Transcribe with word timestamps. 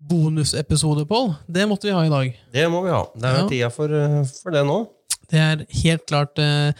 bonusepisode, 0.00 1.06
Pål. 1.08 1.34
Det 1.46 1.66
måtte 1.68 1.88
vi 1.88 1.92
ha 1.96 2.04
i 2.06 2.12
dag. 2.12 2.38
Det 2.52 2.68
må 2.70 2.82
vi 2.84 2.90
ha. 2.94 3.02
Det 3.16 3.24
er 3.24 3.38
Ja. 3.42 3.48
tida 3.48 3.70
for, 3.70 3.88
eh, 3.92 4.24
for 4.42 4.50
det 4.52 4.64
nå. 4.66 4.88
Det 5.28 5.38
er 5.38 5.66
helt 5.82 6.06
klart 6.06 6.38
eh, 6.38 6.72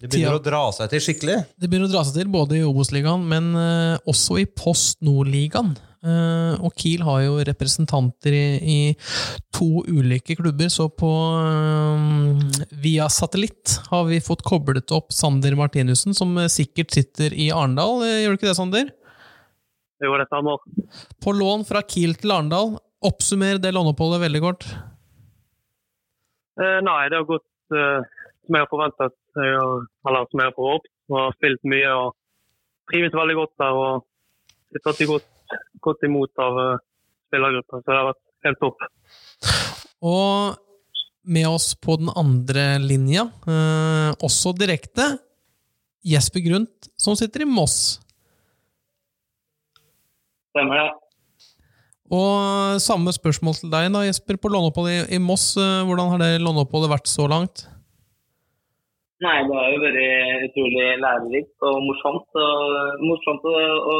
Det 0.00 0.08
begynner 0.10 0.30
Tida. 0.30 0.38
å 0.38 0.44
dra 0.44 0.70
seg 0.72 0.90
til 0.90 1.00
skikkelig. 1.00 1.46
Det 1.58 1.68
begynner 1.68 1.88
å 1.88 1.92
dra 1.92 2.04
seg 2.04 2.14
til 2.14 2.28
både 2.30 2.52
i 2.60 2.62
Obos-ligaen, 2.62 3.24
men 3.26 3.54
eh, 3.56 3.98
også 4.06 4.38
i 4.40 4.44
Post 4.46 5.00
Nord-ligaen. 5.02 5.76
Eh, 6.06 6.54
og 6.62 6.70
Kiel 6.78 7.02
har 7.02 7.22
jo 7.24 7.40
representanter 7.42 8.30
i, 8.30 8.60
i 8.62 8.96
to 9.52 9.82
ulike 9.88 10.36
klubber, 10.38 10.68
så 10.70 10.86
på 10.88 11.10
eh, 11.42 12.68
via 12.78 13.08
satellitt 13.10 13.80
har 13.90 14.04
vi 14.06 14.20
fått 14.20 14.44
koblet 14.46 14.92
opp 14.94 15.10
Sander 15.10 15.56
Martinussen, 15.58 16.14
som 16.14 16.36
eh, 16.38 16.46
sikkert 16.46 16.92
sitter 16.94 17.34
i 17.34 17.50
Arendal. 17.50 18.04
Gjør 18.06 18.36
du 18.36 18.38
ikke 18.38 18.52
det, 18.52 18.56
Sander? 18.60 18.90
Det 20.00 20.26
stemmer. 20.28 20.60
På 21.24 21.32
lån 21.32 21.64
fra 21.64 21.82
Kiel 21.82 22.14
til 22.20 22.34
Arendal. 22.34 22.76
Oppsummer 23.06 23.60
det 23.62 23.72
låneoppholdet 23.72 24.20
veldig 24.26 24.42
kort. 24.44 24.66
Eh, 26.60 26.80
nei, 26.84 27.00
det 27.12 27.20
har 27.20 27.28
gått 27.28 27.76
eh, 27.76 28.04
som 28.46 28.58
jeg 28.58 28.64
har 28.64 28.70
forventet. 28.72 29.16
Jeg 29.36 29.56
har, 29.56 29.88
eller 30.08 30.28
som 30.30 30.42
jeg 30.42 30.50
har 30.50 30.58
forhåpet. 30.58 30.92
Har 31.12 31.34
spilt 31.36 31.66
mye 31.70 31.94
og 31.94 32.14
trives 32.90 33.16
veldig 33.16 33.38
godt 33.40 33.54
der. 33.62 33.80
Og 33.80 34.04
blitt 34.72 34.86
tatt 34.86 35.02
godt, 35.08 35.28
godt 35.84 36.06
imot 36.08 36.42
av 36.42 36.60
uh, 36.60 36.84
spillergruppa. 37.28 37.80
Så 37.80 37.90
det 37.90 37.98
har 37.98 38.08
vært 38.10 38.22
helt 38.46 38.62
topp. 38.62 38.86
Og 40.06 40.56
med 41.26 41.48
oss 41.50 41.72
på 41.74 41.96
den 41.98 42.10
andre 42.14 42.76
linja, 42.82 43.26
eh, 43.50 44.10
også 44.22 44.52
direkte, 44.54 45.16
Jesper 46.06 46.44
Grundt, 46.44 46.90
som 46.96 47.16
sitter 47.18 47.42
i 47.42 47.48
Moss. 47.50 47.98
Stemmer 50.56 50.80
det. 50.80 50.90
Og 52.16 52.80
samme 52.80 53.12
spørsmål 53.12 53.58
til 53.58 53.72
deg, 53.72 53.90
da, 53.92 54.06
Jesper. 54.06 54.38
På 54.40 54.48
låneoppholdet 54.48 55.10
i, 55.10 55.16
i 55.18 55.22
Moss, 55.22 55.50
eh, 55.60 55.82
hvordan 55.84 56.14
har 56.14 56.22
det 56.22 56.38
låneoppholdet 56.40 56.92
vært 56.94 57.10
så 57.10 57.26
langt? 57.28 57.66
Nei, 59.24 59.36
det 59.48 59.54
har 59.56 59.70
jo 59.72 59.80
vært 59.80 60.46
utrolig 60.46 60.86
lærerikt 61.02 61.66
og 61.68 61.78
morsomt. 61.84 62.26
Og 62.40 63.04
morsomt 63.04 63.46
å, 63.48 63.54
å 63.56 63.96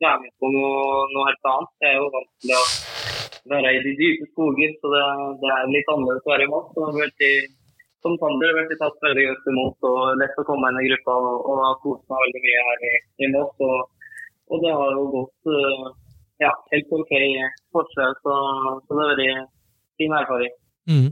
være 0.00 0.22
med 0.24 0.32
på 0.40 0.52
noe, 0.52 1.02
noe 1.12 1.26
helt 1.28 1.50
annet. 1.52 1.72
Jeg 1.84 1.92
er 1.92 1.98
jo 2.00 2.12
vant 2.14 2.30
til 2.44 2.54
å 2.56 2.62
være 3.52 3.74
i 3.76 3.82
de 3.84 3.92
dype 4.00 4.28
skoger, 4.32 4.72
så 4.80 4.92
det, 4.94 5.04
det 5.42 5.52
er 5.56 5.74
litt 5.74 5.92
annerledes 5.92 6.24
å 6.24 6.32
være 6.32 6.48
i 6.48 6.52
Moss. 6.54 6.72
Og 6.76 6.88
har 6.88 6.98
vært 7.02 7.28
Som 8.04 8.16
Sander 8.20 8.52
har 8.52 8.58
vært 8.60 8.80
tatt 8.80 9.04
veldig 9.04 9.28
godt 9.28 9.46
imot 9.50 9.86
og 9.90 10.00
lett 10.20 10.40
å 10.40 10.46
komme 10.46 10.68
inn 10.72 10.80
i 10.82 10.88
gruppa 10.88 11.14
og, 11.20 11.46
og 11.52 11.62
kost 11.84 12.04
meg 12.10 12.24
veldig 12.26 12.42
mye 12.46 12.64
her 12.70 12.88
i, 12.90 12.96
i 13.26 13.30
Moss. 13.36 13.54
Og, 13.60 13.95
og 14.50 14.62
det 14.62 14.72
har 14.72 14.94
jo 14.96 15.06
gått 15.14 15.52
eh, 15.52 15.86
ja, 16.44 16.52
helt 16.72 16.94
OK 16.94 17.12
forskjell, 17.74 18.16
så, 18.22 18.38
så 18.86 18.96
det 18.96 19.02
er 19.02 19.12
veldig 19.12 19.30
fin 19.96 20.16
erfaring. 20.16 20.56
Mm. 20.86 21.08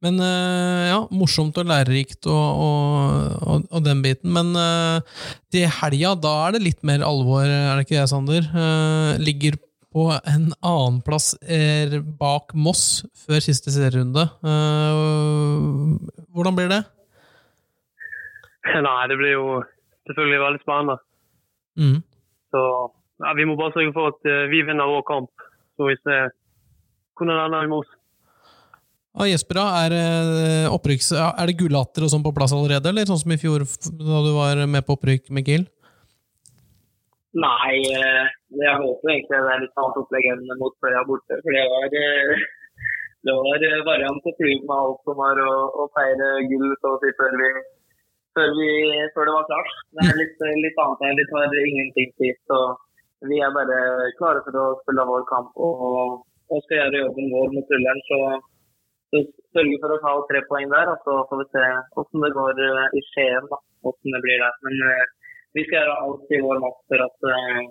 Men 0.00 0.20
eh, 0.24 0.84
ja, 0.88 1.00
morsomt 1.12 1.58
og 1.60 1.66
lærerikt 1.68 2.24
og, 2.32 2.60
og, 2.66 3.34
og, 3.44 3.66
og 3.68 3.82
den 3.84 4.00
biten. 4.04 4.32
Men 4.32 4.54
uh, 4.56 5.26
til 5.52 5.68
helga, 5.80 6.14
da 6.16 6.36
er 6.46 6.56
det 6.56 6.62
litt 6.64 6.80
mer 6.88 7.04
alvor, 7.04 7.44
er 7.44 7.74
det 7.76 7.84
ikke 7.84 7.98
det, 7.98 8.06
Sander? 8.08 8.46
Eh, 8.48 9.20
ligger 9.20 9.60
på 9.90 10.06
en 10.14 10.52
annenplass 10.62 11.34
bak 12.20 12.54
Moss 12.54 13.02
før 13.26 13.42
siste 13.42 13.72
serierunde. 13.74 14.22
Eh, 14.46 15.00
hvordan 16.30 16.56
blir 16.56 16.70
det? 16.70 16.84
Nei, 18.86 19.00
det 19.10 19.18
blir 19.18 19.34
jo 19.34 19.46
selvfølgelig 20.06 20.40
veldig 20.44 20.62
spennende. 20.62 20.96
Mm. 21.80 21.98
Så 22.50 22.62
ja, 23.20 23.32
vi 23.38 23.46
må 23.48 23.56
bare 23.58 23.74
sørge 23.76 23.94
for 23.96 24.12
at 24.14 24.28
eh, 24.28 24.48
vi 24.52 24.62
vinner 24.66 24.90
vår 24.90 25.02
kamp. 25.08 25.48
Så 25.76 25.88
vi 25.88 25.96
ser 26.02 26.30
hvordan 27.16 27.36
det 27.36 27.48
ender 27.48 27.72
med 27.72 27.82
oss. 27.82 27.96
Ja, 29.10 29.26
Jesper, 29.26 29.58
er, 29.58 29.92
det 29.92 30.70
opprykks, 30.70 31.10
er 31.18 31.50
det 31.50 31.58
gullatter 31.58 32.06
og 32.06 32.12
sånn 32.12 32.22
på 32.22 32.32
plass 32.36 32.54
allerede, 32.54 32.92
eller 32.92 33.08
sånn 33.08 33.18
som 33.18 33.32
i 33.34 33.40
fjor 33.42 33.64
da 33.66 34.20
du 34.22 34.30
var 34.36 34.62
med 34.70 34.86
på 34.86 34.94
opprykk 34.94 35.32
med 35.34 35.48
Kiel? 35.48 35.66
Nei, 37.30 37.74
eh, 37.94 38.30
jeg 38.58 38.78
håper 38.82 39.10
egentlig 39.12 39.38
det 39.38 39.50
er 39.54 39.60
litt 39.62 39.76
annet 39.78 39.98
opplegg 40.00 40.24
enn 40.32 40.46
mot 40.58 40.74
Fløya 40.82 41.02
borte. 41.06 41.36
For 41.44 41.54
det 41.54 41.66
var, 41.70 41.92
eh, 42.00 42.46
det 43.26 43.34
var 43.36 43.66
eh, 43.66 43.84
variant 43.86 44.22
til 44.24 44.34
fly 44.38 44.54
med 44.62 44.74
alt 44.76 45.04
som 45.06 45.18
var 45.18 45.42
å, 45.42 45.52
å 45.82 45.86
feire 45.98 46.30
gull 46.50 46.72
så 46.80 46.96
å 46.96 46.98
si 47.02 47.12
før, 47.18 47.36
vi, 47.38 47.50
før, 48.36 48.52
vi, 48.58 48.70
før 49.14 49.28
det 49.28 49.34
var 49.36 49.48
klart. 49.50 49.74
Det 49.96 50.06
er 50.06 50.20
litt, 50.20 50.46
litt 50.64 50.80
annet 50.84 51.18
litt 51.20 51.34
var 51.34 51.58
ingenting 51.62 52.14
tid. 52.20 52.38
Så 52.50 52.60
vi 53.28 53.40
er 53.44 53.52
bare 53.56 53.80
klare 54.20 54.42
for 54.46 54.56
å 54.56 54.66
spille 54.82 55.08
vår 55.08 55.26
kamp 55.28 55.50
og, 55.60 56.22
og 56.50 56.64
skal 56.64 56.78
gjøre 56.78 57.04
jobben 57.04 57.32
vår 57.34 57.54
mot 57.56 57.74
rulleren. 57.74 58.02
Så, 58.08 58.20
så 59.12 59.24
sørge 59.56 59.80
for 59.82 59.96
å 59.96 60.00
ta 60.04 60.14
tre 60.30 60.44
poeng 60.48 60.70
der, 60.72 60.92
og 60.92 61.04
så 61.06 61.18
får 61.28 61.42
vi 61.42 61.48
se 61.56 61.66
hvordan 61.96 62.26
det 62.26 62.32
går 62.38 62.64
eh, 62.66 62.96
i 62.96 63.04
Skien. 63.10 63.50
da, 63.50 63.60
hvordan 63.84 64.16
det 64.16 64.24
blir 64.26 64.44
der. 64.44 64.58
Men 64.66 64.82
uh, 64.86 65.36
vi 65.56 65.66
skal 65.66 65.80
gjøre 65.80 66.00
alt 66.06 66.34
i 66.36 66.42
vår 66.46 66.64
makt 66.64 66.82
for 66.92 67.06
at 67.08 67.30
uh, 67.34 67.62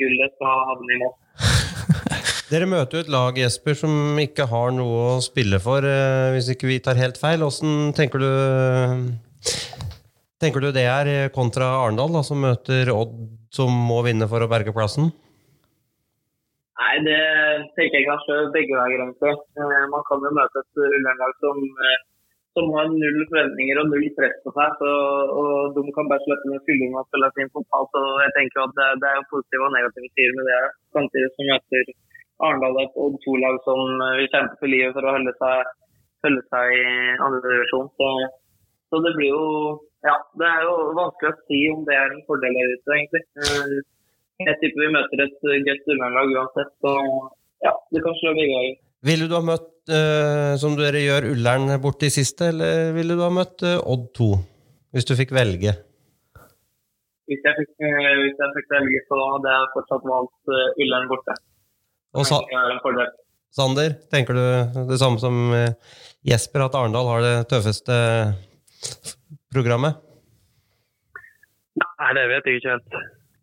gullet 0.00 0.38
skal 0.38 0.64
havne 0.70 0.96
i 0.96 1.02
mål. 1.04 1.14
Dere 2.52 2.68
møter 2.68 2.98
jo 2.98 3.04
et 3.06 3.12
lag 3.12 3.38
Jesper, 3.40 3.76
som 3.78 4.18
ikke 4.20 4.44
har 4.50 4.74
noe 4.76 5.14
å 5.14 5.20
spille 5.24 5.56
for, 5.64 5.86
hvis 6.34 6.50
ikke 6.52 6.68
vi 6.68 6.76
tar 6.84 7.00
helt 7.00 7.16
feil. 7.18 7.40
Hvordan 7.40 7.94
tenker 7.96 8.20
du 8.20 8.28
Tenker 10.42 10.64
du 10.64 10.70
det 10.74 10.82
er 10.90 11.08
eh, 11.10 11.32
kontra 11.34 11.68
Arendal, 11.82 12.10
da, 12.16 12.22
som 12.26 12.40
møter 12.42 12.90
Odd, 12.92 13.12
som 13.54 13.70
må 13.70 14.00
vinne 14.06 14.26
for 14.30 14.42
å 14.42 14.50
berge 14.50 14.74
plassen? 14.74 15.12
Nei, 16.74 16.94
det 17.06 17.20
tenker 17.78 18.00
jeg 18.00 18.08
kanskje 18.08 18.40
begge 18.56 18.74
veier, 18.74 19.04
egentlig. 19.04 19.34
Eh, 19.60 19.84
Man 19.92 20.04
kan 20.08 20.26
jo 20.26 20.32
møte 20.34 20.62
et 20.64 20.82
Ullernlag 20.82 21.36
som, 21.44 21.60
eh, 21.86 22.00
som 22.58 22.72
har 22.74 22.90
null 22.90 23.20
forventninger 23.30 23.80
og 23.82 23.92
null 23.92 24.08
press 24.18 24.34
på 24.42 24.50
seg. 24.58 24.74
Så, 24.82 24.90
og 25.38 25.78
de 25.78 25.94
kan 25.94 26.10
bare 26.10 26.26
slette 26.26 26.50
ned 26.50 26.66
fylling 26.66 26.98
og 26.98 27.06
spille 27.08 27.30
sin 27.38 27.54
fotball. 27.54 27.86
Så 27.94 28.02
jeg 28.26 28.34
tenker 28.40 28.64
at 28.66 28.74
det, 28.80 28.90
det 29.04 29.10
er 29.12 29.16
jo 29.20 29.30
positive 29.36 29.70
og 29.70 29.74
negative 29.78 30.10
sider 30.12 30.36
med 30.40 30.50
det. 30.50 30.60
Samtidig 30.98 31.30
som 31.36 31.50
møter 31.52 31.94
Arendal 32.44 32.82
et 32.82 33.00
Odd 33.06 33.16
2-lag 33.22 33.62
som 33.62 33.80
vil 34.18 34.30
kjempe 34.34 34.58
for 34.58 34.74
livet 34.74 34.94
for 34.98 35.06
å 35.06 35.14
holde 35.14 35.34
seg, 35.38 35.74
holde 36.26 36.46
seg 36.50 36.74
i 36.74 36.86
andre 37.22 37.42
divisjon. 37.46 37.90
Så, 37.94 38.08
så 38.90 39.02
det 39.06 39.14
blir 39.14 39.30
jo 39.30 39.44
Ja, 40.04 40.14
det 40.36 40.48
er 40.48 40.64
jo 40.66 40.72
vanskelig 40.98 41.30
å 41.32 41.36
si 41.48 41.60
om 41.72 41.84
det 41.88 41.94
er 41.96 42.12
en 42.12 42.24
fordel 42.28 42.52
eller 42.52 42.74
ikke, 42.76 42.96
egentlig. 42.98 43.22
Eh, 43.40 43.76
Jeg 44.44 44.58
tipper 44.60 44.82
vi 44.82 44.90
møter 44.92 45.22
et 45.24 45.46
eh, 45.48 45.62
godt 45.68 45.86
underlag 45.94 46.34
uansett. 46.34 46.72
Så 46.84 46.92
ja, 47.64 47.72
det 47.94 48.02
kan 48.04 48.18
slå 48.18 48.34
begge 48.36 48.58
veier. 48.58 48.76
Ville 49.08 49.28
du 49.30 49.34
ha 49.36 49.40
møtt, 49.44 49.70
eh, 49.88 50.52
som 50.60 50.76
dere 50.76 51.00
gjør, 51.04 51.30
Ullern 51.32 51.72
borte 51.80 52.10
i 52.10 52.12
siste, 52.12 52.50
eller 52.52 52.92
ville 52.96 53.16
du 53.16 53.24
ha 53.24 53.32
møtt 53.32 53.64
Odd 53.64 54.06
2? 54.20 54.30
Hvis 54.94 55.08
du 55.08 55.14
fikk 55.18 55.32
velge. 55.34 55.72
Hvis 57.24 57.40
jeg 57.40 57.56
fikk, 57.56 57.72
hvis 57.80 58.40
jeg 58.44 58.54
fikk 58.58 58.72
velge, 58.74 59.02
så 59.08 59.18
hadde 59.32 59.52
jeg 59.56 59.70
fortsatt 59.78 60.08
valgt 60.10 60.56
Ullern 60.84 61.08
borte. 61.10 61.36
Og 62.14 62.28
Sa 62.28 62.42
er. 62.44 63.14
Sander, 63.54 63.94
tenker 64.12 64.36
du 64.36 64.84
det 64.90 64.98
samme 65.00 65.18
som 65.22 65.48
Jesper, 66.26 66.66
at 66.66 66.76
Arendal 66.76 67.08
har 67.08 67.24
det 67.24 67.36
tøffeste 67.50 67.96
programmet? 69.54 70.00
Nei, 71.80 72.10
det 72.18 72.24
vet 72.30 72.48
jeg 72.48 72.60
ikke 72.60 72.74
helt. 72.76 72.96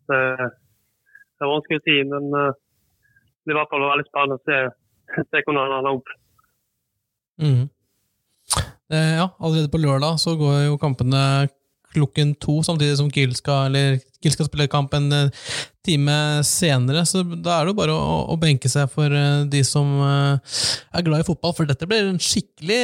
Det, 0.08 0.20
det 0.46 1.46
er 1.46 1.50
vanskelig 1.50 1.80
å 1.80 1.84
si, 1.86 1.96
men 2.08 2.28
eh, 2.38 2.52
det 3.42 3.50
blir 3.50 3.56
i 3.56 3.60
hvert 3.60 3.72
fall 3.72 3.86
veldig 3.88 4.08
spennende 4.08 4.38
å 4.38 4.44
se, 4.46 4.58
se 5.26 5.42
hvordan 5.42 5.62
han 5.62 5.72
lander 5.72 5.96
opp. 5.98 6.12
Mm. 7.42 7.64
Eh, 8.92 9.14
ja, 9.18 9.26
allerede 9.38 9.72
på 9.72 9.80
lørdag 9.80 10.20
så 10.20 10.36
går 10.38 10.68
jo 10.68 10.78
kampene 10.80 11.48
klokken 11.92 12.32
to, 12.40 12.60
samtidig 12.64 12.96
som 12.96 13.10
Kiel 13.12 13.34
skal, 13.36 13.68
eller 13.68 13.98
Kiel 14.22 14.32
skal 14.32 14.48
spille 14.48 14.68
kamp 14.72 14.94
en 14.96 15.10
eh, 15.16 15.50
time 15.84 16.16
senere. 16.46 17.04
Så 17.08 17.24
da 17.24 17.58
er 17.58 17.66
det 17.66 17.74
jo 17.74 17.80
bare 17.82 17.96
å, 17.96 18.22
å 18.32 18.38
benke 18.40 18.70
seg 18.72 18.88
for 18.92 19.12
eh, 19.12 19.44
de 19.50 19.64
som 19.66 19.90
er 20.04 21.04
glad 21.04 21.24
i 21.24 21.28
fotball, 21.28 21.56
for 21.56 21.68
dette 21.68 21.88
blir 21.88 22.12
en 22.12 22.20
skikkelig, 22.22 22.82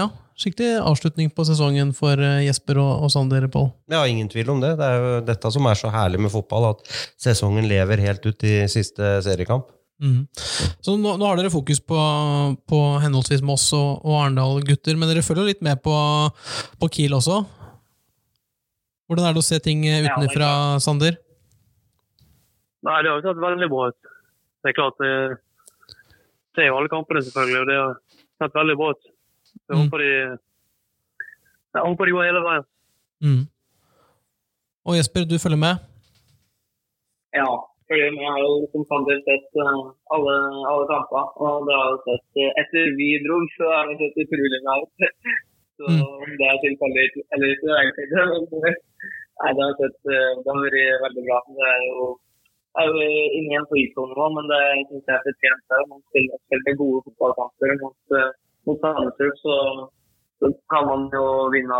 ja, 0.00 0.08
skikkelig 0.42 0.80
avslutning 0.82 1.30
på 1.34 1.46
sesongen 1.48 1.92
for 1.96 2.20
eh, 2.20 2.42
Jesper 2.46 2.80
og, 2.82 3.06
og 3.06 3.12
Sander, 3.14 3.46
Pål. 3.52 3.70
Ja, 3.92 4.02
ingen 4.10 4.28
tvil 4.32 4.50
om 4.52 4.62
det. 4.62 4.74
Det 4.80 4.88
er 4.88 4.98
jo 4.98 5.12
dette 5.28 5.52
som 5.54 5.68
er 5.70 5.78
så 5.78 5.92
herlig 5.94 6.20
med 6.24 6.32
fotball, 6.34 6.72
at 6.72 6.92
sesongen 7.20 7.68
lever 7.70 8.02
helt 8.04 8.26
ut 8.26 8.44
i 8.48 8.58
siste 8.72 9.14
seriekamp. 9.24 9.70
Mm. 10.02 10.26
Så 10.82 10.96
nå, 10.98 11.14
nå 11.14 11.26
har 11.28 11.38
dere 11.38 11.52
fokus 11.52 11.78
på, 11.78 11.98
på 12.66 12.78
henholdsvis 13.04 13.44
Moss 13.46 13.68
og, 13.78 14.02
og 14.02 14.16
Arendal-gutter, 14.24 14.98
men 14.98 15.10
dere 15.10 15.22
følger 15.22 15.52
litt 15.52 15.62
med 15.62 15.78
på, 15.84 15.94
på 16.82 16.90
Kiel 16.96 17.14
også? 17.14 17.44
Hvordan 19.06 19.28
er 19.28 19.36
det 19.36 19.42
å 19.44 19.46
se 19.46 19.60
ting 19.62 19.86
eh, 19.86 20.00
det 20.02 20.10
er 20.10 20.16
utenfra, 20.16 20.50
Sander? 20.82 21.18
Nei, 22.82 22.98
det 22.98 23.12
har 23.12 23.20
jo 23.20 23.28
sett 23.28 23.42
veldig 23.42 23.70
bra 23.70 23.88
ut. 23.92 24.12
Det 24.62 24.70
er 24.72 24.78
klart, 24.78 24.98
det 24.98 25.98
ser 26.56 26.68
jo 26.68 26.78
alle 26.80 26.90
kampene 26.90 27.22
selvfølgelig, 27.22 27.60
og 27.62 27.70
det 27.70 27.78
har 27.78 27.98
sett 28.42 28.58
veldig 28.58 28.78
bra 28.80 28.92
ut. 28.96 29.11
Jeg 29.68 29.74
Mm. 29.76 29.80
håper 29.80 29.98
de, 30.04 30.10
jeg 31.74 31.82
håper 31.88 32.04
de 32.04 32.14
går 32.14 32.28
hele 32.28 32.42
veien. 32.48 32.64
Mm. 33.26 33.44
Og 34.86 34.92
Jesper, 34.98 35.20
du 35.30 35.36
følger 35.44 35.60
med? 35.66 35.74
Ja, 37.40 37.50
Fordi 37.86 38.00
jeg 38.02 38.30
har 38.34 38.40
jo 38.44 38.52
som 38.72 38.82
Sander 38.88 39.18
sett 39.28 39.48
uh, 39.64 39.84
alle, 40.14 40.34
alle 40.70 40.84
kamper. 40.92 41.24
Og 41.44 41.54
det 41.66 41.74
har 41.78 41.88
jeg 41.92 42.00
sett 42.08 42.28
uh, 42.42 42.60
Etter 42.60 42.84
vi 42.98 43.08
dro, 43.24 43.36
så 43.56 43.64
har 43.74 43.84
det 43.88 43.96
sett 44.00 44.20
utrolig 44.22 44.60
mye 44.66 44.82
ut. 44.84 44.92
så 45.78 45.84
mm. 45.92 46.30
det 46.38 46.46
er 46.50 46.58
tilfeldig 46.64 47.06
eller 47.32 47.48
ikke, 47.54 47.66
det 47.68 47.76
er 47.78 47.84
ikke 47.88 48.72
Nei, 49.40 49.50
det 49.56 49.62
har 49.66 49.74
sett 49.80 49.98
uh, 50.12 50.32
Det 50.42 50.48
har 50.50 50.60
vært 50.66 51.04
veldig 51.06 51.24
bra. 51.28 51.38
Det 51.58 51.66
er 51.74 51.82
jo, 51.88 52.06
er 52.80 52.86
jo 52.90 53.00
ingen 53.40 53.64
på 53.70 53.74
en 53.80 54.14
nå, 54.18 54.26
men 54.36 54.44
det 54.52 54.62
syns 54.88 55.08
jeg 55.08 55.16
er 55.18 55.26
fortjent. 55.28 55.66
Man 55.92 56.00
spiller, 56.08 56.36
spiller 56.46 56.80
gode 56.82 57.04
fotballkamper 57.06 57.76
mot, 57.84 58.16
mot 58.68 58.80
Sandefjord, 58.84 59.38
så, 59.42 59.56
så 60.40 60.50
kan 60.72 60.88
man 60.88 61.06
jo 61.14 61.26
vinne 61.54 61.78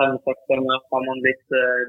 fem-seks 0.00 0.44
ganger. 0.50 0.84
Har 0.92 1.06
man 1.08 1.24
litt, 1.26 1.46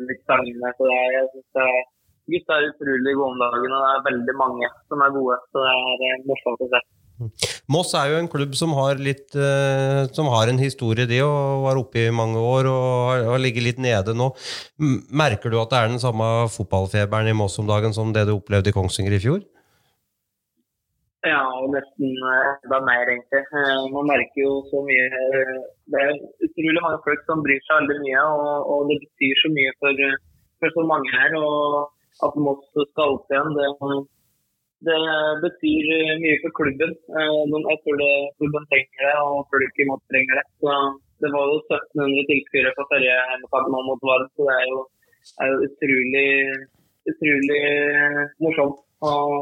litt 0.10 0.24
stangende. 0.26 0.74
Så 0.78 0.90
det 0.90 0.98
er, 1.00 1.12
jeg 1.18 1.28
synes 1.34 1.50
det 1.58 1.68
er 1.72 1.84
Gutta 2.32 2.56
er 2.56 2.70
utrolig 2.72 3.14
gode 3.18 3.34
om 3.34 3.40
dagen, 3.42 3.74
og 3.76 3.82
det 3.84 3.88
er 3.92 4.04
veldig 4.06 4.34
mange 4.40 4.68
som 4.88 5.02
er 5.04 5.16
gode. 5.16 5.40
Så 5.52 5.64
det 5.64 5.72
er 5.74 6.04
eh, 6.08 6.22
morsomt 6.30 6.62
å 6.64 6.68
se. 6.72 6.82
Moss 7.72 7.92
er 8.00 8.10
jo 8.10 8.20
en 8.20 8.30
klubb 8.32 8.56
som 8.58 8.74
har, 8.78 9.00
litt, 9.00 9.36
uh, 9.36 10.08
som 10.16 10.30
har 10.32 10.50
en 10.52 10.60
historie, 10.60 11.06
de, 11.08 11.20
og 11.24 11.66
var 11.68 11.80
oppe 11.80 12.06
i 12.08 12.16
mange 12.16 12.40
år 12.40 12.68
og 12.72 12.86
har, 13.12 13.26
har 13.34 13.44
ligget 13.44 13.68
litt 13.68 13.82
nede 13.84 14.16
nå. 14.18 14.32
Merker 15.12 15.52
du 15.52 15.60
at 15.62 15.72
det 15.72 15.82
er 15.82 15.92
den 15.92 16.04
samme 16.04 16.30
fotballfeberen 16.52 17.32
i 17.32 17.36
Moss 17.38 17.60
om 17.62 17.70
dagen 17.70 17.96
som 17.96 18.16
det 18.16 18.26
du 18.28 18.38
opplevde 18.38 18.72
i 18.72 18.76
Kongsvinger 18.76 19.16
i 19.20 19.22
fjor? 19.24 19.44
Ja, 21.24 21.40
og 21.56 21.70
nesten 21.72 22.18
eh, 22.30 22.48
enda 22.66 22.80
mer, 22.84 23.08
egentlig. 23.08 23.44
Man 23.96 24.10
merker 24.12 24.42
jo 24.44 24.54
så 24.68 24.82
mye 24.84 25.06
Det 25.92 26.02
er 26.02 26.18
utrolig 26.44 26.82
mange 26.84 27.00
folk 27.06 27.22
som 27.30 27.44
bryr 27.46 27.62
seg 27.64 27.80
veldig 27.80 28.00
mye, 28.04 28.24
og, 28.38 28.72
og 28.72 28.90
det 28.90 28.98
betyr 29.06 29.44
så 29.44 29.52
mye 29.56 29.76
for, 29.80 30.08
for 30.60 30.76
så 30.76 30.84
mange 30.92 31.14
her. 31.16 31.38
og 31.40 31.94
at 32.22 32.36
Moss 32.46 32.66
skal 32.74 33.16
opp 33.16 33.32
igjen, 33.32 33.56
det, 33.58 33.70
det, 34.88 35.00
betyr 35.46 35.88
mye 36.22 36.42
for 36.44 36.56
klubben. 36.60 36.92
Eh, 37.18 37.40
jeg 37.72 37.80
tror 37.86 37.98
det, 38.04 38.12
klubben 38.38 38.68
trenger 38.70 39.08
det, 39.08 39.16
og 39.24 39.48
folk 39.54 39.82
i 39.82 39.88
Moss 39.90 40.04
trenger 40.12 40.40
det. 40.40 40.46
Så 40.62 40.76
det 41.24 41.32
var 41.34 41.50
jo 41.50 41.58
1700 41.72 42.30
tilskuere 42.30 42.76
på 42.78 42.88
forrige 42.92 43.18
hjemmekamp 43.32 43.72
nå 43.74 43.82
mot 43.88 44.06
Vard, 44.10 44.28
så 44.36 44.48
det 44.50 44.60
er 44.60 44.70
jo, 44.74 44.80
er 45.42 45.52
jo 45.54 45.58
utrolig, 45.68 46.30
utrolig 47.14 47.64
morsomt. 48.44 48.80
Og 49.08 49.34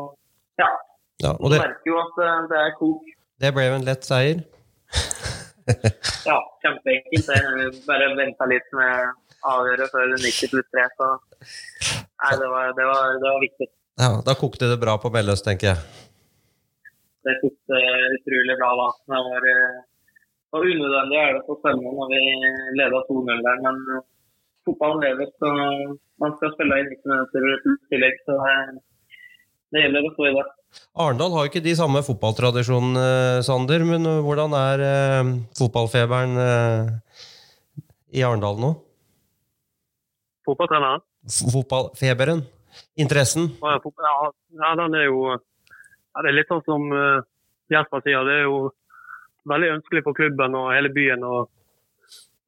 ja, 0.62 0.69
ja 1.22 1.32
og 1.38 1.54
det, 1.54 1.62
merker 1.62 1.92
jo 1.92 2.00
at 2.02 2.22
eh, 2.26 2.38
det 2.52 2.60
er 2.62 2.76
kok. 2.80 3.10
Det 3.42 3.52
ble 3.56 3.68
jo 3.68 3.78
en 3.78 3.88
lett 3.88 4.08
seier? 4.08 4.42
ja, 6.30 6.38
kjempeenkelt. 6.64 7.82
Bare 7.88 8.10
venta 8.18 8.48
litt 8.50 8.68
med 8.78 9.12
avgjøret 9.52 9.94
før 9.94 10.14
90 10.14 10.52
pluss 10.54 10.70
3. 10.76 10.88
Så 10.98 11.10
nei, 11.42 12.34
det 12.42 12.50
var, 12.54 12.74
det, 12.78 12.88
var, 12.90 13.18
det 13.18 13.28
var, 13.28 13.40
viktig. 13.46 13.70
Ja, 14.02 14.12
Da 14.26 14.38
kokte 14.38 14.70
det 14.72 14.80
bra 14.82 14.98
på 15.02 15.12
Melløs, 15.14 15.44
tenker 15.46 15.74
jeg. 15.74 15.80
Det 17.26 17.38
kokte 17.42 17.82
utrolig 18.18 18.58
bra 18.62 18.72
da. 18.82 18.88
Det 19.14 19.24
var, 19.30 19.50
var 20.54 20.70
unødvendig 20.70 21.20
er 21.22 21.36
det 21.38 21.44
så 21.48 21.58
spennende 21.60 21.98
når 21.98 22.14
vi 22.14 22.22
leda 22.80 23.04
2-0 23.10 23.44
der, 23.48 23.62
men 23.66 23.84
fotballen 24.66 25.04
lever, 25.06 25.30
så 25.42 25.52
man 26.22 26.34
skal 26.38 26.54
spille 26.56 26.80
i 26.82 26.88
90 26.90 27.14
minutter 27.14 27.46
i 27.50 27.76
tillegg. 27.94 28.18
Så 28.26 28.38
det 28.38 28.91
gjelder 29.80 30.08
å 30.08 30.12
stå 30.16 30.28
i 30.28 30.34
det. 30.36 30.44
Arendal 31.04 31.34
har 31.36 31.48
ikke 31.48 31.64
de 31.64 31.74
samme 31.76 32.02
fotballtradisjonene, 32.04 33.44
Sander, 33.44 33.84
men 33.88 34.08
hvordan 34.26 34.56
er 34.56 34.84
eh, 34.88 35.32
fotballfeberen 35.60 36.36
eh, 36.44 36.92
i 38.20 38.24
Arendal 38.28 38.60
nå? 38.60 38.72
Fotballtreneren? 40.48 41.04
Fotballfeberen? 41.54 42.44
Interessen? 43.00 43.52
Ja, 43.62 43.80
ja, 44.60 44.76
den 44.80 44.96
er 44.96 45.06
jo 45.06 45.26
ja, 45.32 46.22
Det 46.22 46.30
er 46.30 46.38
litt 46.38 46.52
sånn 46.52 46.64
som 46.66 46.88
uh, 46.92 47.24
Jesper 47.72 48.04
sier, 48.04 48.24
det 48.28 48.42
er 48.42 48.48
jo 48.48 48.72
veldig 49.48 49.76
ønskelig 49.78 50.04
for 50.06 50.18
klubben 50.18 50.56
og 50.60 50.72
hele 50.76 50.92
byen 50.94 51.24
å, 51.24 51.44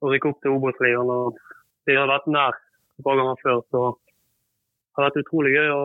å 0.04 0.12
rykke 0.12 0.32
opp 0.32 0.42
til 0.44 0.56
Obos-ligaen. 0.58 1.38
De 1.88 1.96
har 1.98 2.10
vært 2.12 2.28
nær 2.32 2.58
et 2.58 3.06
par 3.06 3.20
ganger 3.20 3.40
før, 3.44 3.62
så 3.72 3.84
det 3.94 5.00
har 5.00 5.08
vært 5.08 5.22
utrolig 5.24 5.54
gøy 5.56 5.72
å 5.74 5.84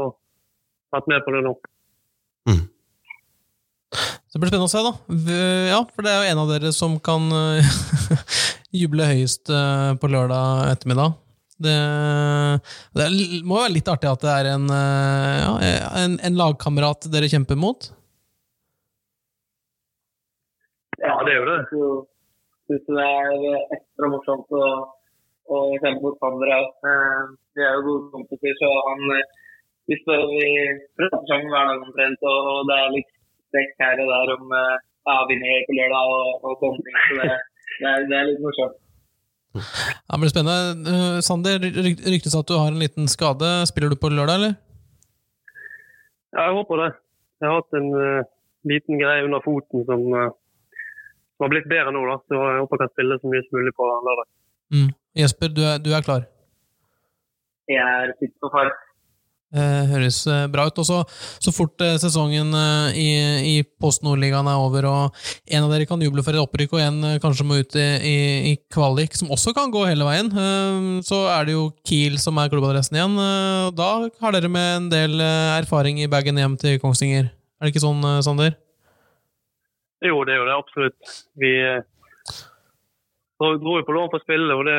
være 0.95 1.13
med 1.13 1.25
på 1.25 1.35
det 1.35 1.45
nå. 1.47 1.55
Mm. 2.49 2.65
Det 4.29 4.41
blir 4.41 4.51
spennende 4.51 4.69
å 4.69 4.73
se, 4.73 4.83
da. 4.85 4.93
Ja, 5.73 5.81
for 5.89 6.05
det 6.05 6.13
er 6.13 6.21
jo 6.21 6.33
en 6.33 6.43
av 6.45 6.53
dere 6.53 6.73
som 6.77 6.99
kan 7.05 7.31
juble 8.81 9.07
høyest 9.09 9.49
eh, 9.53 9.95
på 10.01 10.11
lørdag 10.13 10.75
ettermiddag. 10.75 11.17
Det, 11.59 11.75
det, 12.95 13.07
må 13.43 13.59
være 13.59 13.75
litt 13.75 13.89
artig 13.91 14.11
at 14.11 14.23
det 14.23 14.35
er 14.35 14.51
en, 14.53 14.69
eh, 14.71 15.39
ja, 15.43 15.55
en, 16.05 16.19
en 16.23 16.39
lagkamerat 16.39 17.09
dere 17.11 17.31
kjemper 17.31 17.59
mot? 17.59 17.89
Ja, 21.03 21.17
det 21.27 21.35
gjør 21.35 21.51
det. 21.51 21.59
Jeg 22.69 22.79
syns 22.79 22.87
det 22.93 23.09
er 23.09 23.75
ekstra 23.79 24.13
morsomt 24.13 24.55
å, 24.55 24.65
å 25.49 25.59
kjempe 25.81 26.05
mot 26.05 26.19
Sander 26.23 26.55
òg. 26.59 26.71
Vi 27.57 27.65
er 27.65 27.77
jo 27.79 27.85
gode 27.87 28.13
kompiser, 28.15 28.55
så 28.61 28.71
han 28.91 29.05
vi 29.89 29.97
står 30.03 30.35
i 30.37 30.49
prater 30.99 31.25
sammen 31.31 31.53
hver 31.53 31.71
dag 31.71 31.87
omtrent, 31.87 32.27
og 32.29 32.69
det 32.69 32.77
er 32.77 32.95
litt 32.97 33.11
strekk 33.49 33.73
her 33.83 34.03
og 34.05 34.13
der 34.13 34.35
om 34.37 34.53
ja, 35.09 35.17
vinner 35.31 35.65
på 35.69 35.79
lørdag 35.79 36.13
og, 36.19 36.45
og 36.45 36.61
sånne 36.61 36.85
ting. 36.85 37.01
Så 37.07 37.17
det, 37.21 37.39
det, 37.81 37.89
er, 37.93 38.07
det 38.11 38.19
er 38.19 38.31
litt 38.31 38.45
morsomt. 38.45 38.77
Ja, 39.59 40.13
det 40.13 40.21
blir 40.23 40.33
spennende. 40.33 40.93
Uh, 40.93 41.19
Sander, 41.25 41.63
ryktes 42.13 42.37
at 42.37 42.49
du 42.49 42.57
har 42.59 42.73
en 42.73 42.83
liten 42.83 43.09
skade. 43.11 43.51
Spiller 43.71 43.93
du 43.93 43.99
på 44.01 44.11
lørdag, 44.13 44.37
eller? 44.39 44.57
Ja, 46.35 46.49
jeg 46.49 46.57
håper 46.59 46.83
det. 46.83 46.91
Jeg 47.41 47.49
har 47.49 47.61
hatt 47.61 47.79
en 47.79 47.89
uh, 47.95 48.29
liten 48.69 49.01
greie 49.01 49.25
under 49.25 49.43
foten 49.45 49.87
som, 49.89 50.03
uh, 50.13 50.31
som, 51.37 51.47
har 51.47 51.55
blitt 51.55 51.71
bedre 51.71 51.95
nå, 51.95 52.03
da. 52.11 52.19
Så 52.29 52.43
jeg 52.43 52.61
håper 52.63 52.77
jeg 52.77 52.85
kan 52.85 52.95
spille 52.95 53.21
så 53.21 53.33
mye 53.33 53.47
som 53.47 53.61
mulig 53.61 53.75
på 53.79 53.89
lørdag. 54.09 54.27
Mm. 54.77 54.91
Jesper, 55.23 55.55
du 55.57 55.63
er, 55.65 55.81
du 55.83 55.91
er 55.97 56.05
klar? 56.05 56.29
Jeg 57.69 57.85
er 57.85 58.15
fit 58.21 58.35
på 58.41 58.53
fart. 58.53 58.77
Eh, 59.49 59.85
høres 59.89 60.19
eh, 60.29 60.45
bra 60.53 60.67
ut. 60.69 60.79
Og 60.83 60.85
så, 60.85 60.99
så 61.41 61.53
fort 61.57 61.81
eh, 61.85 61.97
sesongen 62.01 62.53
i, 62.93 63.09
i 63.49 63.55
Post 63.81 64.05
Nordligaen 64.05 64.49
er 64.51 64.61
over, 64.61 64.85
og 64.89 65.23
en 65.49 65.65
av 65.65 65.73
dere 65.73 65.89
kan 65.89 66.03
juble 66.05 66.25
for 66.25 66.37
et 66.37 66.43
opprykk, 66.43 66.77
og 66.77 66.85
en 66.85 67.21
kanskje 67.23 67.47
må 67.49 67.61
ut 67.63 67.79
i, 67.79 67.87
i, 68.05 68.17
i, 68.53 68.55
kvalik, 68.75 69.17
som 69.17 69.33
også 69.33 69.55
kan 69.57 69.73
gå 69.73 69.87
hele 69.89 70.05
veien, 70.05 70.31
så 71.07 71.23
er 71.33 71.49
det 71.49 71.55
jo 71.57 71.69
Kiel 71.89 72.19
som 72.21 72.39
er 72.41 72.51
klubbadressen 72.53 72.99
igjen. 72.99 73.17
Da 73.79 73.91
har 74.21 74.35
dere 74.37 74.51
med 74.53 74.69
en 74.75 74.89
del 74.93 75.23
erfaring 75.23 76.03
i 76.03 76.11
bagen 76.11 76.41
hjem 76.41 76.57
til 76.61 76.81
Kongsvinger. 76.83 77.31
Er 77.59 77.67
det 77.67 77.73
ikke 77.73 77.85
sånn, 77.87 78.05
Sander? 78.27 78.57
Jo, 80.05 80.21
det 80.27 80.35
er 80.35 80.43
jo 80.43 80.49
det. 80.49 80.59
Absolutt. 80.59 81.15
Vi 81.41 81.53
dro 83.39 83.79
jo 83.79 83.87
på 83.87 83.97
lån 83.97 84.13
for 84.13 84.21
å 84.21 84.27
spille, 84.27 84.59
og 84.59 84.69
det 84.69 84.79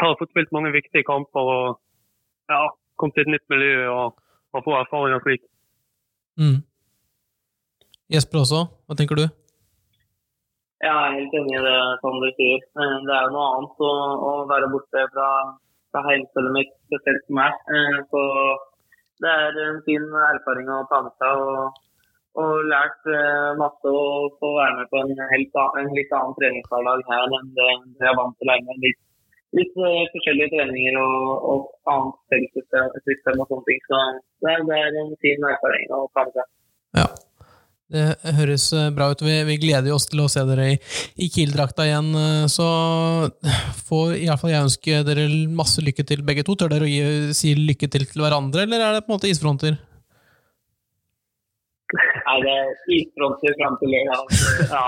har 0.00 0.18
fått 0.20 0.32
spilt 0.34 0.52
mange 0.54 0.74
viktige 0.74 1.06
kamper. 1.08 1.54
og 1.54 1.80
ja, 2.50 2.66
komme 3.00 3.16
til 3.16 3.26
et 3.26 3.32
nytt 3.34 3.46
miljø 3.52 3.88
og, 3.90 4.20
og 4.54 4.66
få 4.66 4.76
erfaringer 4.80 5.22
slik. 5.24 5.44
Mm. 6.40 6.60
Jesper 8.14 8.42
også, 8.42 8.64
hva 8.86 8.96
tenker 8.98 9.20
du? 9.20 9.26
Jeg 10.80 10.90
er 10.96 11.16
helt 11.18 11.34
enig 11.36 11.58
i 11.58 11.64
det 11.66 11.76
Sander 12.00 12.32
sier. 12.38 12.62
Eh, 12.82 12.96
det 13.06 13.12
er 13.16 13.26
jo 13.26 13.34
noe 13.34 13.50
annet 13.58 13.84
å, 13.84 13.92
å 14.30 14.32
være 14.48 14.70
borte 14.72 15.04
fra, 15.12 15.28
fra 15.92 16.02
heimstedet 16.08 16.52
mitt, 16.56 16.72
spesielt 16.88 17.26
for 17.26 17.36
meg. 17.36 17.58
Eh, 17.76 17.98
så 18.08 18.22
det 19.20 19.36
er 19.44 19.60
en 19.66 19.82
fin 19.84 20.06
erfaring 20.32 20.72
å 20.72 20.80
ta 20.88 21.02
med 21.04 21.12
seg. 21.20 21.44
og, 21.44 21.86
og 22.40 22.64
lært 22.70 23.08
eh, 23.10 23.50
masse 23.60 23.92
og 23.92 24.38
få 24.40 24.54
være 24.56 24.78
med 24.78 24.90
på 24.90 25.02
en, 25.02 25.12
helt, 25.34 25.60
en 25.82 25.92
litt 25.98 26.12
annen 26.16 26.36
treningshverdag 26.38 27.04
her 27.10 27.38
enn 27.38 27.54
det 27.56 27.68
jeg 27.68 28.10
er 28.12 28.18
vant 28.22 28.36
til 28.38 28.50
lenge. 28.50 28.76
Litt 28.86 29.00
litt 29.58 29.74
uh, 29.80 30.04
forskjellige 30.14 30.52
treninger 30.54 30.98
og, 31.00 31.48
og 31.52 31.90
annet 31.90 32.20
selvsystem 32.34 33.42
og 33.42 33.50
sånne 33.50 33.66
ting. 33.66 33.82
Så 33.88 34.04
det 34.46 34.60
det 34.68 34.78
er 34.78 35.00
en 35.02 35.12
fin 35.24 35.50
erfaring 35.54 35.90
å 35.96 36.06
ta 36.14 36.26
med 36.28 36.38
seg. 36.38 36.48
Ja. 37.00 37.08
Det 37.90 38.04
høres 38.36 38.68
eh, 38.70 38.86
bra 38.94 39.08
ut. 39.10 39.22
Vi, 39.26 39.32
vi 39.48 39.56
gleder 39.64 39.90
oss 39.90 40.04
til 40.06 40.20
å 40.22 40.28
se 40.30 40.44
dere 40.46 40.68
i, 40.76 40.78
i 41.24 41.26
Kiel-drakta 41.34 41.88
igjen. 41.88 42.12
Eh, 42.14 42.44
så 42.46 42.66
får 43.88 44.12
iallfall 44.20 44.52
jeg 44.52 44.66
ønske 44.68 45.00
dere 45.08 45.26
masse 45.58 45.82
lykke 45.82 46.04
til, 46.06 46.22
begge 46.26 46.44
to. 46.46 46.54
Tør 46.54 46.70
dere 46.70 46.86
å 46.86 46.90
gi, 46.90 47.34
si 47.34 47.56
lykke 47.58 47.90
til 47.90 48.06
til 48.06 48.22
hverandre, 48.22 48.62
eller 48.62 48.84
er 48.86 48.94
det 48.94 49.02
på 49.06 49.10
en 49.10 49.18
måte 49.18 49.30
isfronter? 49.32 49.74
Nei, 51.90 52.36
det 52.44 52.52
er 52.54 52.66
isfronter 52.94 53.58
fram 53.58 53.74
til 53.82 53.90
lørdag. 53.96 54.22
Ja, 54.70 54.84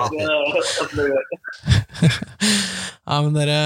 ja, 3.03 3.19
men 3.19 3.35
dere, 3.35 3.59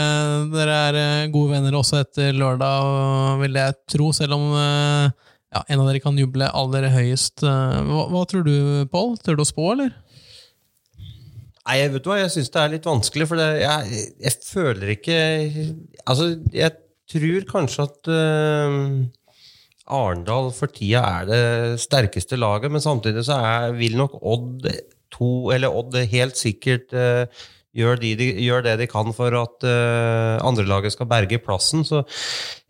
dere, 0.53 0.77
er 0.89 0.99
eh, 1.01 1.29
gode 1.33 1.53
venner 1.53 1.77
også 1.77 2.01
etter 2.01 2.37
lørdag, 2.37 3.37
vil 3.43 3.59
jeg 3.61 3.77
tro, 3.93 4.09
selv 4.17 4.39
om 4.39 4.47
eh, 4.57 5.11
ja, 5.53 5.63
en 5.63 5.83
av 5.83 5.91
dere 5.91 6.01
kan 6.05 6.17
juble 6.17 6.49
aller 6.49 6.89
høyest. 6.95 7.45
Eh, 7.45 7.77
hva, 7.91 8.07
hva 8.13 8.25
tror 8.31 8.47
du, 8.47 8.57
Pål? 8.93 9.15
Tør 9.21 9.37
du 9.37 9.45
å 9.45 9.49
spå, 9.49 9.69
eller? 9.75 9.93
Nei, 11.67 11.81
vet 11.91 12.03
du 12.03 12.11
hva, 12.13 12.21
jeg 12.23 12.33
syns 12.33 12.51
det 12.55 12.63
er 12.63 12.75
litt 12.77 12.89
vanskelig, 12.89 13.29
for 13.29 13.43
det, 13.43 13.51
jeg, 13.65 14.03
jeg, 14.23 14.35
føler 14.47 14.93
ikke 14.95 15.17
Altså, 16.07 16.29
jeg 16.55 16.77
tror 17.11 17.47
kanskje 17.51 17.87
at 17.89 18.11
uh, 18.11 18.85
Arendal 19.97 20.53
for 20.55 20.71
tida 20.71 21.03
er 21.03 21.27
det 21.27 21.41
sterkeste 21.83 22.39
laget, 22.39 22.71
men 22.75 22.83
samtidig 22.83 23.27
så 23.27 23.41
er, 23.43 23.75
vil 23.79 23.99
nok 23.99 24.17
Odd 24.23 24.69
to, 25.15 25.51
eller 25.55 25.75
Odd 25.75 25.99
helt 26.11 26.39
sikkert 26.39 26.95
eh, 26.95 27.27
gjør, 27.77 27.99
de, 28.03 28.13
de, 28.19 28.29
gjør, 28.47 28.65
det 28.67 28.77
de 28.81 28.89
kan 28.91 29.13
for 29.17 29.35
at 29.39 29.67
uh, 29.67 30.37
andrelaget 30.47 30.95
skal 30.97 31.09
berge 31.11 31.41
plassen. 31.45 31.85
Så 31.87 32.03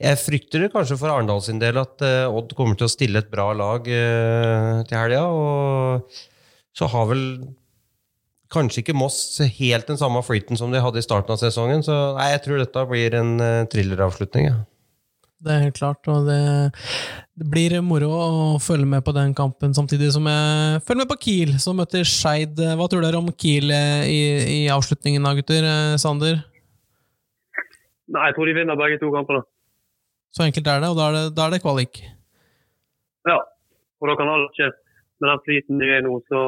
jeg 0.02 0.20
frykter 0.20 0.64
det 0.64 0.72
kanskje 0.74 0.98
for 1.00 1.12
Arendal 1.12 1.42
sin 1.44 1.62
del 1.62 1.78
at 1.82 2.02
uh, 2.04 2.26
Odd 2.28 2.56
kommer 2.58 2.78
til 2.78 2.88
å 2.88 2.92
stille 2.92 3.22
et 3.22 3.30
bra 3.32 3.52
lag 3.56 3.86
uh, 3.86 4.82
til 4.88 4.98
helga. 4.98 5.22
Og 5.30 6.18
så 6.76 6.90
har 6.92 7.08
vel 7.12 7.24
kanskje 8.52 8.84
ikke 8.84 8.96
Moss 8.96 9.40
helt 9.58 9.88
den 9.90 9.98
samme 9.98 10.22
flyten 10.22 10.58
som 10.58 10.74
de 10.74 10.82
hadde 10.82 11.00
i 11.02 11.06
starten 11.06 11.34
av 11.34 11.42
sesongen. 11.42 11.84
Så 11.86 11.94
nei, 12.18 12.30
jeg 12.34 12.46
tror 12.46 12.62
dette 12.62 12.88
blir 12.90 13.18
en 13.18 13.36
uh, 13.42 13.66
thrilleravslutning. 13.72 14.50
Ja. 14.52 14.62
Det 15.36 15.52
er 15.52 15.66
helt 15.66 15.76
klart, 15.76 16.06
og 16.08 16.24
det, 16.24 16.38
det, 17.36 17.46
blir 17.52 17.74
moro 17.84 18.08
å 18.08 18.28
følge 18.62 18.88
med 18.88 19.04
på 19.04 19.12
den 19.12 19.34
kampen, 19.36 19.74
samtidig 19.76 20.08
som 20.14 20.24
jeg 20.30 20.80
følger 20.86 21.02
med 21.02 21.10
på 21.10 21.18
Kiel, 21.26 21.52
som 21.60 21.76
møter 21.76 22.08
Skeid. 22.08 22.56
Hva 22.56 22.86
tror 22.88 23.04
dere 23.04 23.20
om 23.20 23.28
Kiel 23.36 23.68
i, 23.68 24.20
i 24.54 24.60
avslutningen 24.72 25.28
da, 25.28 25.34
gutter? 25.36 25.68
Sander? 26.00 26.40
Nei, 28.06 28.24
jeg 28.30 28.38
tror 28.38 28.48
de 28.48 28.56
vinner 28.56 28.80
begge 28.80 28.98
to 29.02 29.12
kampene. 29.12 29.44
Så 30.32 30.44
enkelt 30.46 30.72
er 30.72 30.82
det, 30.82 30.90
og 30.92 30.98
da 30.98 31.10
er 31.10 31.16
det, 31.18 31.22
da 31.36 31.46
er 31.46 31.54
det 31.54 31.62
kvalik? 31.64 32.00
Ja, 33.28 33.38
og 34.00 34.10
da 34.10 34.16
kan 34.18 34.32
alt 34.32 34.56
skje. 34.56 34.72
Med 35.20 35.32
den 35.32 35.44
flyten 35.46 35.80
de 35.80 35.94
er 35.96 36.04
nå, 36.04 36.18
så 36.28 36.42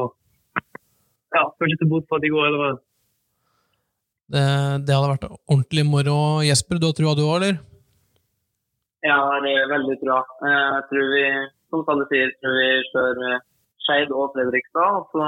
ja, 1.36 1.44
skal 1.54 1.68
ikke 1.68 1.82
se 1.84 1.88
bort 1.88 2.08
fra 2.08 2.18
at 2.18 2.24
de 2.24 2.32
går 2.32 2.46
hele 2.48 2.60
veien. 2.60 2.84
Det, 4.28 4.44
det, 4.84 4.92
hadde 4.92 5.12
vært 5.14 5.26
ordentlig 5.32 5.84
moro. 5.88 6.18
Jesper, 6.44 6.80
du 6.80 6.88
har 6.90 6.96
trua 6.96 7.14
du 7.16 7.24
òg, 7.24 7.38
eller? 7.38 7.60
Ja, 9.06 9.18
det 9.44 9.52
er 9.54 9.70
veldig 9.70 9.94
bra. 10.02 10.18
Jeg 10.42 10.86
tror 10.90 11.10
vi, 11.14 11.24
som 11.70 11.82
Salle 11.86 12.04
sier, 12.10 12.30
tror 12.42 12.54
vi 12.58 12.70
kjører 12.90 13.20
eh, 13.28 13.42
Skeid 13.84 14.14
og 14.14 14.32
Fredrikstad. 14.34 15.04
Så 15.12 15.26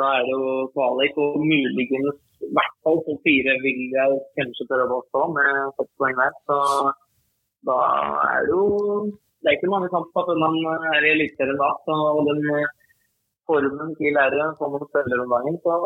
da 0.00 0.08
er 0.18 0.26
det 0.26 0.34
jo 0.34 0.50
kvalik 0.74 1.16
og 1.24 1.38
muligens 1.40 2.18
i 2.40 2.50
hvert 2.56 2.76
fall 2.84 3.00
på 3.06 3.14
fire 3.24 3.54
vil 3.64 3.80
jeg 3.92 4.18
kanskje 4.36 4.66
tørre 4.68 4.96
å 4.96 5.00
stå 5.08 5.22
med 5.36 5.56
seks 5.78 5.90
poeng 6.00 6.18
der. 6.20 6.36
Så 6.48 6.58
da 7.68 7.78
er 8.34 8.46
det 8.46 8.54
jo 8.54 8.62
Det 9.40 9.48
er 9.48 9.56
ikke 9.56 9.72
mange 9.72 9.88
kamper 9.88 10.28
at 10.28 10.40
man 10.40 10.56
er 10.92 11.04
i 11.06 11.14
Eliteserien 11.14 11.56
da. 11.60 11.70
Så 11.86 11.96
den 12.28 12.42
eh, 12.58 12.74
formen 13.48 13.94
til 13.96 14.18
er 14.20 14.36
som 14.58 14.74
man 14.76 14.84
følger 14.92 15.22
om 15.24 15.32
dagen, 15.32 15.56
så 15.64 15.78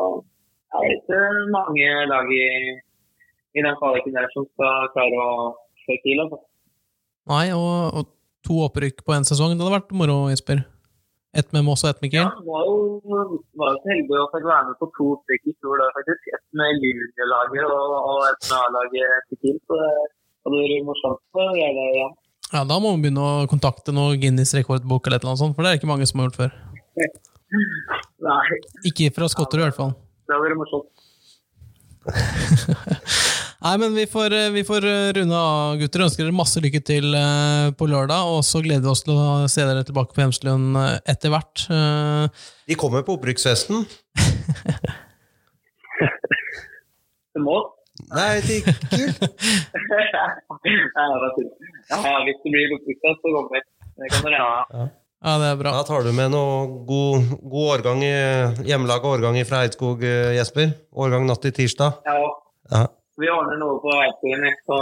er 0.75 0.89
det 0.89 0.97
ikke 0.99 1.21
mange 1.55 1.93
lag 2.11 2.33
i, 2.35 2.49
i 3.55 3.65
den 3.67 3.79
kvaliken 3.79 4.19
der 4.19 4.27
som 4.35 4.49
skal 4.51 4.91
klare 4.97 5.23
å 5.23 5.31
slå 5.85 5.99
til. 6.03 6.25
Altså. 6.25 6.41
Nei, 7.31 7.47
og, 7.57 7.97
og 7.97 8.09
to 8.45 8.61
opprykk 8.67 9.05
på 9.05 9.15
én 9.17 9.25
sesong, 9.25 9.55
det 9.55 9.65
hadde 9.65 9.79
vært 9.79 9.93
moro, 9.97 10.27
Jesper? 10.33 10.65
Ett 11.35 11.49
med 11.57 11.65
Moss 11.67 11.83
og 11.85 11.91
ett 11.91 12.03
med 12.05 12.13
Kiel? 12.13 12.27
Ja, 12.29 12.43
var 12.47 12.67
jo, 12.69 12.75
var 13.59 13.73
jo 13.73 13.79
så 13.81 13.91
heldig 13.91 14.19
å 14.21 14.27
få 14.31 14.43
være 14.45 14.67
med 14.69 14.77
på 14.79 14.87
to 14.95 15.07
stykker 15.25 15.51
i 15.51 15.55
fjor, 15.57 15.81
faktisk. 15.97 16.29
Ett 16.37 16.45
med 16.61 16.85
juniorlaget 16.85 17.65
og, 17.67 17.95
og 18.13 18.21
ett 18.29 18.51
med 18.51 18.59
A-laget 18.61 19.31
til 19.31 19.41
Kiel. 19.41 19.57
Så 19.65 19.81
det 19.81 19.89
hadde 20.45 20.61
vært 20.61 20.87
morsomt 20.91 21.41
å 21.41 21.49
gjøre 21.59 21.75
det 21.81 21.89
igjen. 21.97 22.13
Ja, 22.53 22.63
da 22.71 22.77
må 22.79 22.93
vi 22.95 23.07
begynne 23.07 23.25
å 23.25 23.49
kontakte 23.51 23.91
noe 23.97 24.19
Guinness 24.21 24.55
rekordbok 24.55 25.09
eller 25.09 25.25
noe 25.27 25.41
sånt, 25.41 25.57
for 25.57 25.65
det 25.65 25.73
er 25.73 25.81
ikke 25.81 25.91
mange 25.91 26.07
som 26.07 26.21
har 26.21 26.29
gjort 26.29 26.43
før. 26.45 26.53
Nei. 28.29 28.61
Ikke 28.93 29.11
fra 29.17 29.27
skotter, 29.33 29.59
i 29.59 29.67
hvert 29.67 29.81
fall. 29.81 29.97
Det 30.29 30.37
hadde 30.37 30.45
vært 30.45 30.61
morsomt. 30.61 30.93
Nei, 33.65 33.79
men 33.81 33.95
vi 33.97 34.03
får, 34.05 34.35
vi 34.53 34.61
får 34.69 34.85
runde 35.17 35.37
av, 35.41 35.79
gutter. 35.81 36.03
Ønsker 36.05 36.27
dere 36.27 36.37
masse 36.37 36.61
lykke 36.61 36.83
til 36.85 37.15
eh, 37.17 37.71
på 37.79 37.87
lørdag. 37.89 38.27
Og 38.29 38.43
så 38.45 38.61
gleder 38.65 38.85
vi 38.85 38.91
oss 38.93 39.01
til 39.07 39.15
å 39.17 39.49
se 39.49 39.65
dere 39.65 39.85
tilbake 39.89 40.13
på 40.13 40.21
Hemselund 40.21 40.77
eh, 40.77 40.99
etter 41.15 41.33
hvert. 41.33 41.65
Vi 41.71 42.75
De 42.75 42.77
kommer 42.77 43.01
på 43.07 43.15
opprykksfesten. 43.17 43.77
Mål? 47.45 47.63
Nei, 48.13 48.37
ikke 48.43 48.73
kult. 48.93 49.21
ja, 49.25 49.29
hvis 52.27 52.39
det 52.45 52.51
blir 52.53 52.75
opprykksfest, 52.77 53.19
så 53.23 53.29
kommer 53.33 53.51
vi. 53.55 53.61
Det 54.03 54.09
kan 54.13 54.21
dere 54.29 54.39
ha. 54.43 54.61
Ja, 55.25 55.33
det 55.41 55.47
er 55.49 55.57
bra. 55.63 55.71
Da 55.79 55.83
tar 55.89 56.01
du 56.05 56.11
med 56.13 56.29
noe 56.35 56.69
god, 56.85 57.17
god 57.41 57.69
årgang 57.79 57.99
i 58.05 58.13
hjemmelaga 58.69 59.09
årgang 59.09 59.41
fra 59.49 59.65
Eidskog, 59.65 60.05
Jesper. 60.37 60.69
Årgang 60.93 61.25
natt 61.31 61.41
til 61.47 61.55
tirsdag. 61.63 61.91
Ja. 62.05 62.13
Ja. 62.75 62.85
Vi 63.21 63.29
ordner 63.31 63.61
noe 63.61 63.77
på 63.83 63.93
Eidskogen 63.95 64.57
på, 64.67 64.79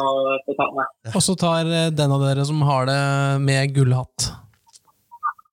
på 0.47 0.55
tannet. 0.57 0.95
Og 1.13 1.21
så 1.25 1.35
tar 1.37 1.69
den 1.93 2.15
av 2.17 2.23
dere 2.25 2.47
som 2.49 2.63
har 2.65 2.87
det 2.89 3.01
med 3.45 3.75
gullhatt 3.77 4.31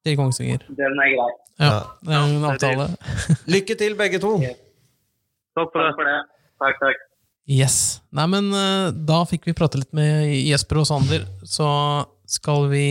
til 0.07 0.15
Kongsvinger. 0.19 0.63
Den 0.77 0.95
er 1.03 1.11
grei. 1.15 1.29
Ja, 1.59 1.73
det 2.07 2.15
er 2.15 2.23
en 2.23 2.47
avtale. 2.47 2.85
Lykke 3.53 3.75
til, 3.81 3.97
begge 3.99 4.21
to. 4.23 4.37
Takk 4.39 5.73
for 5.73 5.83
det. 5.83 5.89
Takk 5.89 5.97
for 5.99 6.07
det. 6.07 6.17
Takk, 6.63 6.79
takk. 6.85 7.03
Yes. 7.49 7.75
Nei, 8.15 8.27
men 8.31 8.47
eh, 8.53 8.91
da 9.09 9.23
fikk 9.27 9.49
vi 9.49 9.55
prate 9.57 9.79
litt 9.81 9.91
med 9.97 10.29
Jesper 10.45 10.79
og 10.83 10.87
Sander, 10.87 11.25
så 11.49 11.67
skal 12.29 12.67
vi 12.71 12.85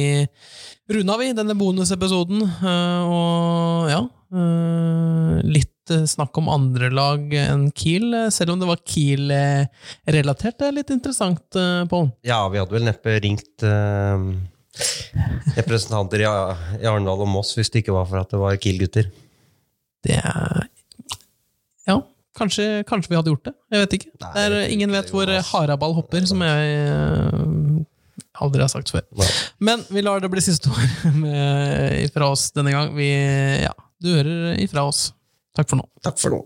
runde 0.90 1.14
av 1.14 1.23
i 1.23 1.33
denne 1.37 1.54
bonusepisoden. 1.57 2.42
eh, 2.45 3.02
Og 3.09 3.88
ja 3.92 4.00
eh, 4.02 4.14
Litt 4.28 5.90
eh, 5.90 6.04
snakk 6.04 6.37
om 6.37 6.50
andre 6.52 6.90
lag 6.92 7.32
enn 7.32 7.70
Kiel, 7.73 8.11
eh, 8.14 8.28
selv 8.35 8.52
om 8.52 8.61
det 8.61 8.68
var 8.68 8.82
Kiel-relatert. 8.85 10.58
Det 10.61 10.66
er 10.68 10.76
litt 10.76 10.92
interessant, 10.92 11.47
eh, 11.56 11.85
Pål. 11.88 12.11
Ja, 12.28 12.42
vi 12.52 12.61
hadde 12.61 12.76
vel 12.76 12.85
neppe 12.85 13.14
ringt 13.25 13.64
eh, 13.64 14.26
representanter 15.56 16.20
i, 16.26 16.28
i 16.82 16.85
Arendal 16.85 17.25
og 17.25 17.32
Moss 17.32 17.54
hvis 17.56 17.73
det 17.73 17.82
ikke 17.82 17.97
var 17.97 18.06
for 18.11 18.20
at 18.20 18.35
det 18.35 18.42
var 18.42 18.61
Kiel-gutter. 18.61 19.08
Det 20.04 20.20
er 20.20 20.68
Ja, 21.88 22.02
kanskje, 22.37 22.85
kanskje 22.87 23.14
vi 23.14 23.16
hadde 23.18 23.32
gjort 23.32 23.49
det. 23.49 23.56
Jeg 23.73 23.87
vet 23.87 23.99
ikke. 23.99 24.12
Nei, 24.26 24.32
er, 24.44 24.61
ingen 24.68 24.92
vet 24.92 25.08
hvor 25.14 25.32
haraball 25.54 25.97
hopper, 25.97 26.28
som 26.28 26.44
jeg 26.44 26.78
eh, 26.85 27.82
aldri 28.44 28.61
har 28.61 28.68
sagt 28.76 28.92
før. 28.92 29.08
Nei. 29.16 29.32
Men 29.64 29.88
vi 29.88 30.04
lar 30.04 30.20
det 30.20 30.28
bli 30.37 30.44
siste 30.44 30.68
ord 30.68 31.23
fra 32.14 32.28
oss 32.37 32.50
denne 32.52 32.76
gang. 32.76 32.92
Vi, 32.92 33.08
ja, 33.64 33.73
du 34.02 34.12
hører 34.12 34.59
ifra 34.62 34.87
oss. 34.88 35.09
Takk 35.59 35.71
for 35.71 35.81
nå. 35.81 35.87
Takk 36.07 36.21
for 36.21 36.35
nå. 36.35 36.43